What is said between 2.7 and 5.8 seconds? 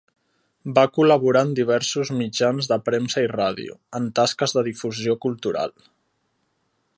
de premsa i ràdio, en tasques de difusió cultural.